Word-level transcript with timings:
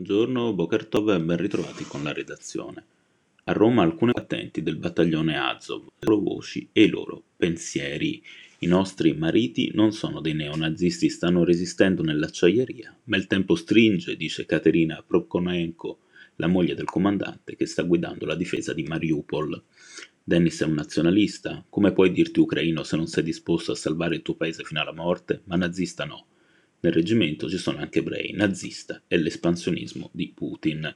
Buongiorno, 0.00 0.54
Boker 0.54 0.86
Tov 0.86 1.10
e 1.10 1.20
ben 1.20 1.36
ritrovati 1.36 1.84
con 1.84 2.02
la 2.02 2.14
redazione. 2.14 2.82
A 3.44 3.52
Roma 3.52 3.82
alcuni 3.82 4.12
attenti 4.14 4.62
del 4.62 4.76
battaglione 4.76 5.36
Azov, 5.36 5.88
le 5.88 6.06
loro 6.06 6.20
voci 6.22 6.66
e 6.72 6.84
i 6.84 6.88
loro 6.88 7.22
pensieri. 7.36 8.22
I 8.60 8.66
nostri 8.66 9.12
mariti 9.12 9.70
non 9.74 9.92
sono 9.92 10.22
dei 10.22 10.32
neonazisti, 10.32 11.10
stanno 11.10 11.44
resistendo 11.44 12.02
nell'acciaieria, 12.02 12.96
ma 13.04 13.18
il 13.18 13.26
tempo 13.26 13.54
stringe, 13.54 14.16
dice 14.16 14.46
Caterina 14.46 15.04
Prokonenko, 15.06 15.98
la 16.36 16.46
moglie 16.46 16.74
del 16.74 16.86
comandante 16.86 17.54
che 17.54 17.66
sta 17.66 17.82
guidando 17.82 18.24
la 18.24 18.36
difesa 18.36 18.72
di 18.72 18.84
Mariupol. 18.84 19.62
Dennis 20.24 20.62
è 20.62 20.64
un 20.64 20.72
nazionalista, 20.72 21.62
come 21.68 21.92
puoi 21.92 22.10
dirti 22.10 22.40
ucraino 22.40 22.84
se 22.84 22.96
non 22.96 23.06
sei 23.06 23.22
disposto 23.22 23.72
a 23.72 23.76
salvare 23.76 24.14
il 24.14 24.22
tuo 24.22 24.34
paese 24.34 24.64
fino 24.64 24.80
alla 24.80 24.94
morte? 24.94 25.42
Ma 25.44 25.56
nazista 25.56 26.06
no. 26.06 26.24
Nel 26.80 26.92
reggimento 26.92 27.48
ci 27.48 27.58
sono 27.58 27.78
anche 27.78 27.98
ebrei, 27.98 28.32
nazista 28.32 29.02
e 29.06 29.18
l'espansionismo 29.18 30.08
di 30.12 30.32
Putin. 30.34 30.94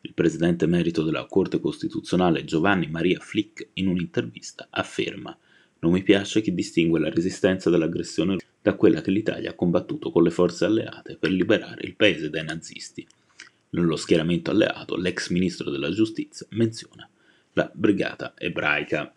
Il 0.00 0.14
presidente 0.14 0.64
emerito 0.64 1.04
della 1.04 1.26
Corte 1.26 1.60
Costituzionale 1.60 2.44
Giovanni 2.44 2.88
Maria 2.88 3.20
Flick 3.20 3.68
in 3.74 3.86
un'intervista 3.86 4.66
afferma 4.68 5.36
non 5.78 5.92
mi 5.92 6.02
piace 6.02 6.40
chi 6.40 6.52
distingue 6.52 6.98
la 6.98 7.10
resistenza 7.10 7.70
dall'aggressione 7.70 8.38
da 8.60 8.74
quella 8.74 9.00
che 9.00 9.10
l'Italia 9.10 9.50
ha 9.50 9.54
combattuto 9.54 10.10
con 10.10 10.22
le 10.22 10.30
forze 10.30 10.64
alleate 10.64 11.16
per 11.16 11.30
liberare 11.30 11.84
il 11.84 11.94
paese 11.94 12.30
dai 12.30 12.44
nazisti. 12.44 13.06
Nello 13.70 13.96
schieramento 13.96 14.50
alleato 14.50 14.96
l'ex 14.96 15.30
ministro 15.30 15.70
della 15.70 15.90
giustizia 15.90 16.46
menziona 16.50 17.08
la 17.54 17.70
brigata 17.72 18.34
ebraica. 18.36 19.14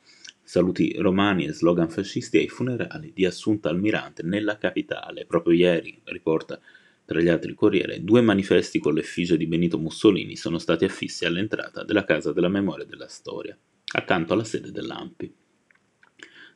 Saluti 0.48 0.94
romani 1.00 1.48
e 1.48 1.54
slogan 1.54 1.90
fascisti 1.90 2.38
ai 2.38 2.50
funerali 2.50 3.12
di 3.16 3.26
Assunta 3.26 3.70
Almirante 3.70 4.22
nella 4.22 4.60
capitale. 4.60 5.26
Proprio 5.26 5.56
ieri, 5.56 6.00
riporta 6.04 6.62
tra 7.04 7.20
gli 7.20 7.28
altri 7.28 7.50
il 7.50 7.56
Corriere, 7.56 8.04
due 8.04 8.22
manifesti 8.22 8.78
con 8.78 8.94
l'effigie 8.94 9.38
di 9.38 9.48
Benito 9.48 9.80
Mussolini 9.80 10.36
sono 10.36 10.60
stati 10.60 10.86
affissi 10.86 11.26
all'entrata 11.26 11.84
della 11.84 12.04
Casa 12.04 12.32
della 12.32 12.48
Memoria 12.48 12.86
e 12.86 12.88
della 12.88 13.08
Storia, 13.08 13.58
accanto 13.94 14.34
alla 14.34 14.44
sede 14.44 14.72
dell'AMPI. 14.72 15.34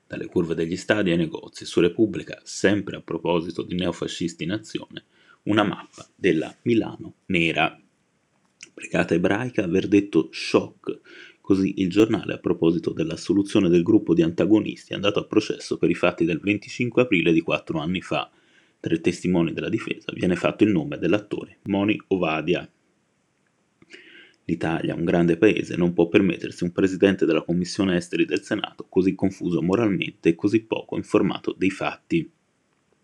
Dalle 0.05 0.27
curve 0.27 0.53
degli 0.53 0.77
stadi 0.77 1.09
ai 1.09 1.17
negozi, 1.17 1.65
su 1.65 1.79
Repubblica, 1.79 2.39
sempre 2.43 2.97
a 2.97 3.01
proposito 3.01 3.63
di 3.63 3.73
neofascisti 3.73 4.43
in 4.43 4.51
azione, 4.51 5.05
una 5.43 5.63
mappa 5.63 6.07
della 6.15 6.55
Milano 6.61 7.15
nera. 7.25 7.75
Brigata 8.79 9.13
ebraica, 9.13 9.67
verdetto 9.67 10.29
shock 10.31 11.01
Così 11.49 11.81
il 11.81 11.89
giornale, 11.89 12.33
a 12.33 12.37
proposito 12.37 12.93
dell'assoluzione 12.93 13.69
del 13.69 13.81
gruppo 13.81 14.13
di 14.13 14.21
antagonisti, 14.21 14.91
è 14.91 14.95
andato 14.95 15.17
a 15.17 15.25
processo 15.25 15.79
per 15.79 15.89
i 15.89 15.95
fatti 15.95 16.23
del 16.23 16.39
25 16.39 17.01
aprile 17.01 17.33
di 17.33 17.41
quattro 17.41 17.79
anni 17.79 18.01
fa. 18.01 18.29
Tra 18.79 18.93
i 18.93 19.01
testimoni 19.01 19.51
della 19.51 19.67
difesa 19.67 20.11
viene 20.13 20.35
fatto 20.35 20.63
il 20.63 20.69
nome 20.69 20.99
dell'attore 20.99 21.57
Moni 21.63 21.99
Ovadia. 22.09 22.71
L'Italia, 24.45 24.93
un 24.93 25.03
grande 25.03 25.37
paese, 25.37 25.75
non 25.75 25.93
può 25.93 26.07
permettersi 26.07 26.63
un 26.63 26.71
presidente 26.71 27.25
della 27.25 27.41
Commissione 27.41 27.95
Esteri 27.95 28.25
del 28.25 28.43
Senato 28.43 28.85
così 28.87 29.15
confuso 29.15 29.63
moralmente 29.63 30.29
e 30.29 30.35
così 30.35 30.61
poco 30.61 30.97
informato 30.97 31.55
dei 31.57 31.71
fatti. 31.71 32.31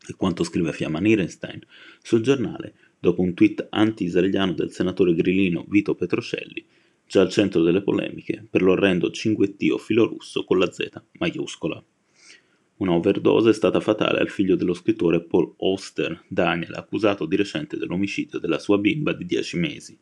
E 0.08 0.14
quanto 0.16 0.44
scrive 0.44 0.72
Fiamma 0.72 1.00
Nierenstein 1.00 1.62
sul 2.00 2.22
giornale, 2.22 2.76
dopo 3.06 3.22
un 3.22 3.36
tweet 3.36 3.68
anti-israeliano 3.70 4.54
del 4.54 4.72
senatore 4.72 5.14
grillino 5.14 5.64
Vito 5.70 5.94
Petrocelli, 5.94 6.66
già 7.06 7.22
al 7.22 7.30
centro 7.30 7.62
delle 7.62 7.84
polemiche 7.84 8.44
per 8.50 8.64
l'orrendo 8.64 9.12
cinguettio 9.12 9.78
filorusso 9.78 10.44
con 10.44 10.58
la 10.58 10.72
Z 10.72 10.90
maiuscola. 11.20 11.84
Una 12.78 12.94
overdose 12.94 13.52
è 13.52 13.54
stata 13.54 13.80
fatale 13.80 14.20
al 14.20 14.30
figlio 14.30 14.56
dello 14.56 14.74
scrittore 14.74 15.22
Paul 15.22 15.54
Oster, 15.58 16.24
Daniel, 16.28 16.74
accusato 16.74 17.28
di 17.28 17.36
recente 17.36 17.78
dell'omicidio 17.78 18.40
della 18.40 18.58
sua 18.58 18.80
bimba 18.80 19.14
di 19.14 19.26
10 19.26 19.58
mesi. 19.60 19.96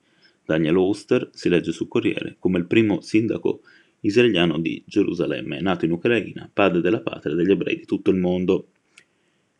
Daniel 0.46 0.78
Oster, 0.78 1.30
si 1.34 1.50
legge 1.50 1.74
sul 1.74 1.90
Corriere, 1.90 2.38
come 2.40 2.58
il 2.58 2.66
primo 2.66 3.02
sindaco 3.02 3.64
israeliano 4.00 4.60
di 4.60 4.82
Gerusalemme, 4.86 5.60
nato 5.60 5.84
in 5.84 5.92
Ucraina, 5.92 6.50
padre 6.52 6.80
della 6.80 7.02
patria 7.02 7.36
degli 7.36 7.52
ebrei 7.52 7.78
di 7.78 7.86
tutto 7.86 8.12
il 8.12 8.18
mondo. 8.18 8.70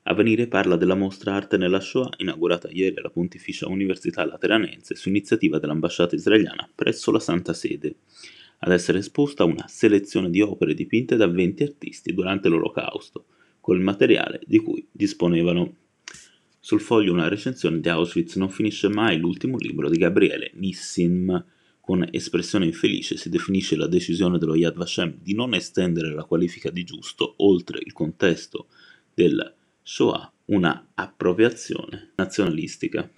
Avvenire 0.06 0.48
parla 0.48 0.76
della 0.76 0.96
mostra 0.96 1.36
Arte 1.36 1.56
nella 1.56 1.80
Shoah, 1.80 2.10
inaugurata 2.18 2.68
ieri 2.70 2.98
alla 2.98 3.10
Pontificia 3.10 3.70
Università 3.70 4.26
Lateranense 4.26 4.96
su 4.96 5.08
iniziativa 5.08 5.60
dell'ambasciata 5.60 6.14
israeliana 6.16 6.70
presso 6.76 7.10
la 7.10 7.20
Santa 7.20 7.54
Sede. 7.54 7.96
Ad 8.60 8.74
essere 8.74 8.98
esposta 8.98 9.46
una 9.46 9.66
selezione 9.70 10.30
di 10.30 10.42
opere 10.42 10.74
dipinte 10.74 11.16
da 11.16 11.26
20 11.28 11.64
artisti 11.64 12.14
durante 12.14 12.50
l'Olocausto, 12.50 13.26
con 13.62 13.78
il 13.78 13.82
materiale 13.82 14.42
di 14.46 14.60
cui 14.60 14.86
disponevano. 14.92 15.74
Sul 16.60 16.82
foglio 16.82 17.14
una 17.14 17.30
recensione 17.30 17.80
di 17.80 17.88
Auschwitz 17.88 18.36
non 18.36 18.50
finisce 18.50 18.90
mai 18.90 19.18
l'ultimo 19.18 19.56
libro 19.58 19.90
di 19.90 19.98
Gabriele 19.98 20.52
Nissim. 20.56 21.46
Con 21.80 22.06
espressione 22.12 22.66
infelice 22.66 23.16
si 23.16 23.30
definisce 23.30 23.78
la 23.78 23.88
decisione 23.88 24.38
dello 24.38 24.56
Yad 24.56 24.76
Vashem 24.76 25.18
di 25.22 25.34
non 25.34 25.54
estendere 25.54 26.14
la 26.14 26.24
qualifica 26.26 26.70
di 26.70 26.84
giusto 26.84 27.36
oltre 27.38 27.80
il 27.84 27.94
contesto 27.94 28.68
del 29.14 29.54
Shoah 29.84 30.32
una 30.46 30.88
appropriazione 30.96 32.14
nazionalistica. 32.16 33.10